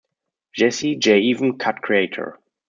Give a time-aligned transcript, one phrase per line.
[0.57, 2.39] Jazzy Jay-even Cut Creator.